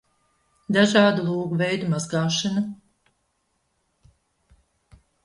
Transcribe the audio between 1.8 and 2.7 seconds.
mazgāšana